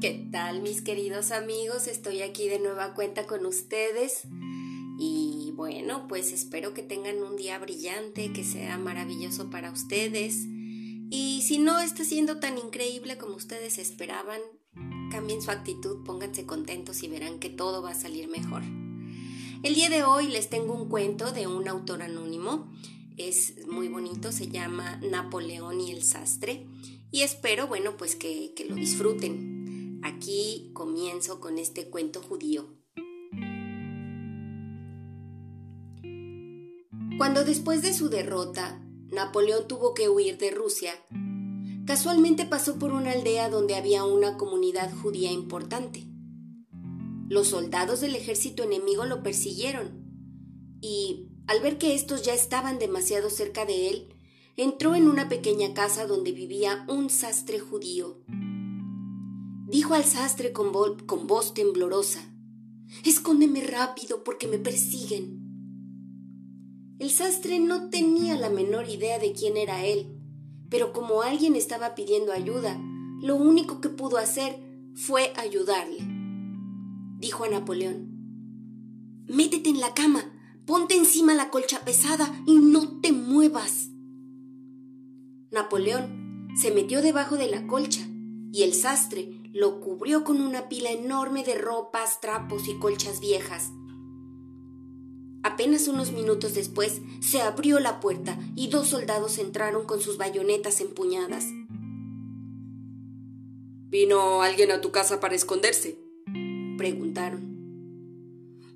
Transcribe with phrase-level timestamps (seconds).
[0.00, 1.86] ¿Qué tal mis queridos amigos?
[1.86, 4.22] Estoy aquí de nueva cuenta con ustedes
[4.98, 10.46] y bueno, pues espero que tengan un día brillante, que sea maravilloso para ustedes
[11.10, 14.40] y si no está siendo tan increíble como ustedes esperaban,
[15.10, 18.62] cambien su actitud, pónganse contentos y verán que todo va a salir mejor.
[19.62, 22.72] El día de hoy les tengo un cuento de un autor anónimo,
[23.18, 26.66] es muy bonito, se llama Napoleón y el sastre
[27.10, 29.59] y espero, bueno, pues que, que lo disfruten.
[30.02, 32.74] Aquí comienzo con este cuento judío.
[37.18, 38.82] Cuando después de su derrota,
[39.12, 40.92] Napoleón tuvo que huir de Rusia,
[41.84, 46.06] casualmente pasó por una aldea donde había una comunidad judía importante.
[47.28, 50.00] Los soldados del ejército enemigo lo persiguieron
[50.80, 54.14] y, al ver que estos ya estaban demasiado cerca de él,
[54.56, 58.16] entró en una pequeña casa donde vivía un sastre judío
[59.70, 62.20] dijo al sastre con, voz temblorosa.
[63.04, 65.38] Escóndeme rápido porque me persiguen.
[66.98, 70.08] El sastre no tenía la menor idea de quién era él,
[70.68, 72.78] pero como alguien estaba pidiendo ayuda,
[73.22, 74.58] lo único que pudo hacer
[74.94, 75.98] fue ayudarle.
[77.18, 78.08] Dijo a Napoleón,
[79.28, 80.32] Métete en la cama,
[80.66, 83.88] ponte encima la colcha pesada y no te muevas.
[85.52, 88.06] Napoleón se metió debajo de la colcha
[88.52, 93.70] y el sastre lo cubrió con una pila enorme de ropas, trapos y colchas viejas.
[95.42, 100.80] Apenas unos minutos después se abrió la puerta y dos soldados entraron con sus bayonetas
[100.80, 101.46] empuñadas.
[103.88, 105.98] ¿Vino alguien a tu casa para esconderse?
[106.76, 107.50] preguntaron.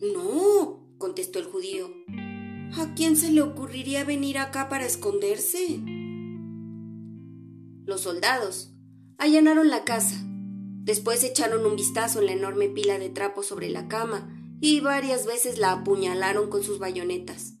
[0.00, 1.90] No, contestó el judío.
[2.76, 5.80] ¿A quién se le ocurriría venir acá para esconderse?
[7.86, 8.74] Los soldados
[9.16, 10.27] allanaron la casa
[10.88, 14.26] Después echaron un vistazo en la enorme pila de trapos sobre la cama
[14.58, 17.56] y varias veces la apuñalaron con sus bayonetas.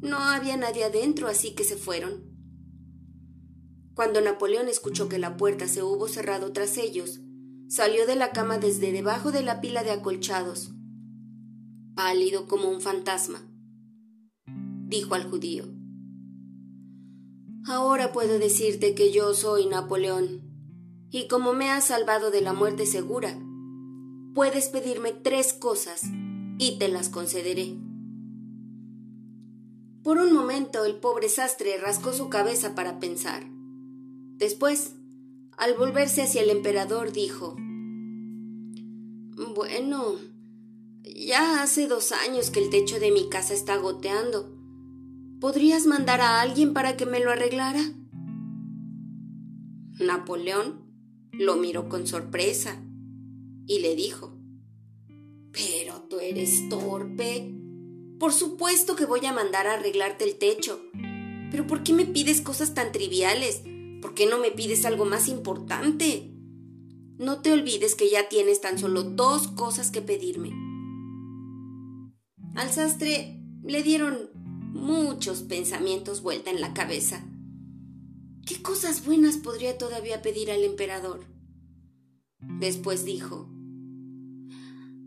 [0.00, 2.24] No había nadie adentro, así que se fueron.
[3.92, 7.20] Cuando Napoleón escuchó que la puerta se hubo cerrado tras ellos,
[7.68, 10.70] salió de la cama desde debajo de la pila de acolchados,
[11.94, 13.46] pálido como un fantasma.
[14.86, 15.66] Dijo al judío,
[17.66, 20.45] Ahora puedo decirte que yo soy Napoleón
[21.16, 23.38] y como me has salvado de la muerte segura,
[24.34, 26.02] puedes pedirme tres cosas
[26.58, 27.74] y te las concederé.
[30.02, 33.46] Por un momento el pobre sastre rascó su cabeza para pensar.
[34.36, 34.96] Después,
[35.56, 37.56] al volverse hacia el emperador, dijo
[39.54, 40.16] Bueno,
[41.02, 44.54] ya hace dos años que el techo de mi casa está goteando.
[45.40, 47.80] ¿Podrías mandar a alguien para que me lo arreglara?
[49.98, 50.84] Napoleón
[51.38, 52.82] lo miró con sorpresa
[53.66, 54.36] y le dijo,
[55.52, 57.52] Pero tú eres torpe.
[58.18, 60.80] Por supuesto que voy a mandar a arreglarte el techo.
[61.50, 63.62] Pero ¿por qué me pides cosas tan triviales?
[64.00, 66.30] ¿Por qué no me pides algo más importante?
[67.18, 70.52] No te olvides que ya tienes tan solo dos cosas que pedirme.
[72.54, 74.30] Al sastre le dieron
[74.72, 77.24] muchos pensamientos vuelta en la cabeza.
[78.46, 81.26] ¿Qué cosas buenas podría todavía pedir al emperador?
[82.38, 83.50] Después dijo,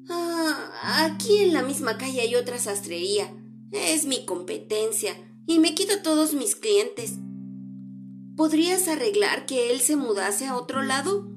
[0.09, 3.33] Ah, aquí en la misma calle hay otra sastrería.
[3.71, 5.15] Es mi competencia
[5.47, 7.13] y me quito todos mis clientes.
[8.35, 11.29] ¿Podrías arreglar que él se mudase a otro lado?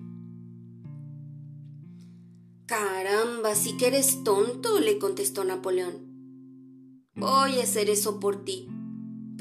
[2.66, 6.10] Caramba, sí que eres tonto, le contestó Napoleón.
[7.14, 8.66] Voy a hacer eso por ti.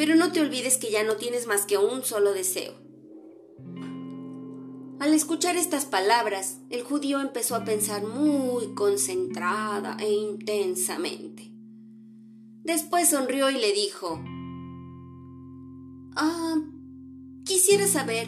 [0.02, 2.74] Pero no te olvides que ya no tienes más que un solo deseo.
[5.00, 11.52] Al escuchar estas palabras, el judío empezó a pensar muy concentrada e intensamente.
[12.64, 14.20] Después sonrió y le dijo
[16.16, 16.56] Ah,
[17.46, 18.28] quisiera saber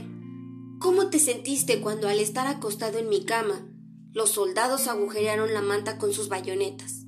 [0.79, 3.67] cómo te sentiste cuando al estar acostado en mi cama
[4.11, 7.07] los soldados agujerearon la manta con sus bayonetas.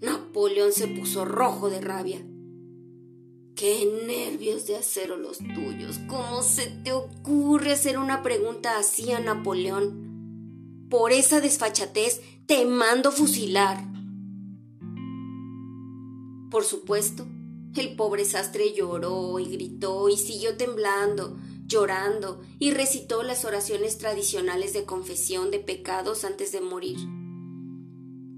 [0.00, 2.26] Napoleón se puso rojo de rabia.
[3.56, 6.00] Qué nervios de acero los tuyos.
[6.08, 10.88] ¿Cómo se te ocurre hacer una pregunta así a Napoleón?
[10.90, 13.84] Por esa desfachatez te mando fusilar.
[16.50, 17.28] Por supuesto,
[17.76, 24.72] el pobre sastre lloró y gritó y siguió temblando, llorando y recitó las oraciones tradicionales
[24.72, 26.98] de confesión de pecados antes de morir.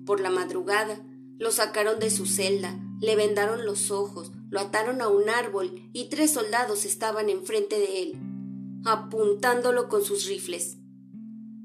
[0.05, 1.03] Por la madrugada,
[1.39, 6.09] lo sacaron de su celda, le vendaron los ojos, lo ataron a un árbol y
[6.09, 8.21] tres soldados estaban enfrente de él,
[8.85, 10.79] apuntándolo con sus rifles.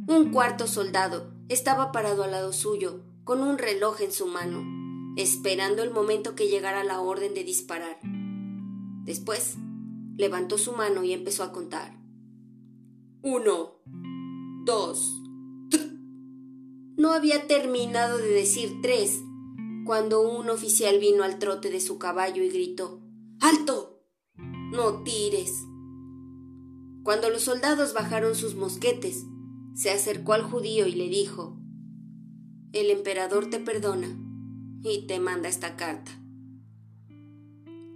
[0.07, 4.63] Un cuarto soldado estaba parado al lado suyo, con un reloj en su mano,
[5.15, 7.99] esperando el momento que llegara la orden de disparar.
[9.05, 9.57] Después,
[10.17, 11.99] levantó su mano y empezó a contar.
[13.21, 13.81] Uno,
[14.65, 15.21] dos.
[16.97, 19.21] No había terminado de decir tres
[19.91, 23.01] cuando un oficial vino al trote de su caballo y gritó
[23.41, 24.05] ¡Alto!
[24.37, 25.51] No tires.
[27.03, 29.25] Cuando los soldados bajaron sus mosquetes,
[29.75, 31.59] se acercó al judío y le dijo
[32.71, 34.17] El emperador te perdona
[34.81, 36.11] y te manda esta carta.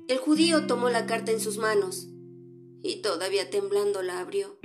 [0.10, 2.10] El judío tomó la carta en sus manos
[2.84, 4.60] y todavía temblando la abrió.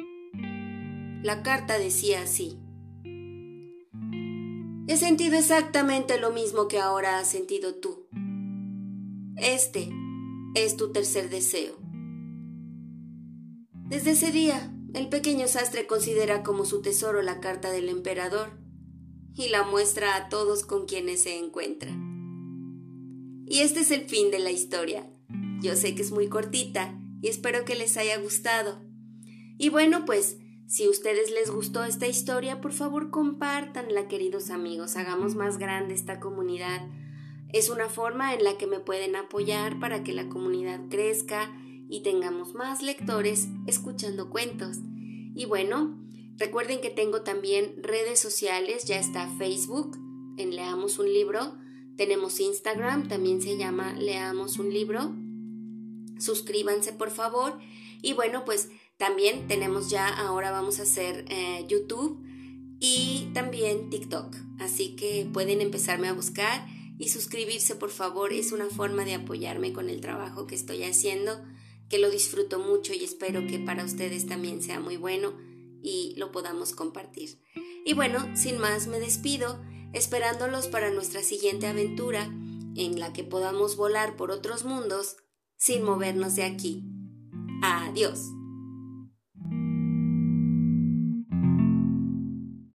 [1.23, 2.59] La carta decía así.
[4.91, 8.09] He sentido exactamente lo mismo que ahora has sentido tú.
[9.37, 9.89] Este
[10.57, 11.79] es tu tercer deseo.
[13.87, 18.59] Desde ese día, el pequeño sastre considera como su tesoro la carta del emperador
[19.33, 21.93] y la muestra a todos con quienes se encuentra.
[23.47, 25.09] Y este es el fin de la historia.
[25.63, 28.83] Yo sé que es muy cortita y espero que les haya gustado.
[29.57, 30.39] Y bueno, pues
[30.71, 34.97] si ustedes les gustó esta historia, por favor compártanla, queridos amigos.
[34.97, 36.87] Hagamos más grande esta comunidad.
[37.53, 41.53] Es una forma en la que me pueden apoyar para que la comunidad crezca
[41.89, 44.77] y tengamos más lectores escuchando cuentos.
[45.35, 45.99] Y bueno,
[46.37, 49.99] recuerden que tengo también redes sociales, ya está Facebook
[50.37, 51.57] en Leamos un libro,
[51.97, 55.17] tenemos Instagram, también se llama Leamos un libro.
[56.21, 57.59] Suscríbanse por favor.
[58.03, 58.71] Y bueno, pues
[59.01, 62.23] también tenemos ya, ahora vamos a hacer eh, YouTube
[62.79, 64.37] y también TikTok.
[64.59, 66.67] Así que pueden empezarme a buscar
[66.99, 68.35] y suscribirse, por favor.
[68.35, 71.43] Es una forma de apoyarme con el trabajo que estoy haciendo,
[71.89, 75.33] que lo disfruto mucho y espero que para ustedes también sea muy bueno
[75.83, 77.41] y lo podamos compartir.
[77.87, 79.65] Y bueno, sin más, me despido,
[79.95, 82.25] esperándolos para nuestra siguiente aventura,
[82.77, 85.17] en la que podamos volar por otros mundos
[85.57, 86.85] sin movernos de aquí.
[87.63, 88.40] Adiós.